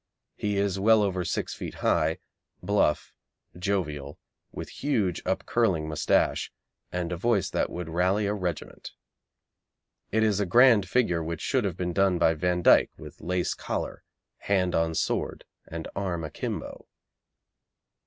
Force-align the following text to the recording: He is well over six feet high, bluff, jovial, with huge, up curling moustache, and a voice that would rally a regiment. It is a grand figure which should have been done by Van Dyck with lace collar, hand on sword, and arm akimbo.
He 0.35 0.57
is 0.57 0.79
well 0.79 1.03
over 1.03 1.23
six 1.23 1.53
feet 1.53 1.75
high, 1.75 2.17
bluff, 2.63 3.13
jovial, 3.55 4.17
with 4.51 4.69
huge, 4.81 5.21
up 5.27 5.45
curling 5.45 5.87
moustache, 5.87 6.51
and 6.91 7.11
a 7.11 7.15
voice 7.17 7.51
that 7.51 7.69
would 7.69 7.87
rally 7.87 8.25
a 8.25 8.33
regiment. 8.33 8.93
It 10.11 10.23
is 10.23 10.39
a 10.39 10.47
grand 10.47 10.89
figure 10.89 11.23
which 11.23 11.41
should 11.41 11.65
have 11.65 11.77
been 11.77 11.93
done 11.93 12.17
by 12.17 12.33
Van 12.33 12.63
Dyck 12.63 12.89
with 12.97 13.21
lace 13.21 13.53
collar, 13.53 14.01
hand 14.37 14.73
on 14.73 14.95
sword, 14.95 15.45
and 15.67 15.87
arm 15.95 16.23
akimbo. 16.23 16.87